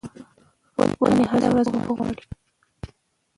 [1.01, 2.23] ونې هره ورځ اوبه غواړي.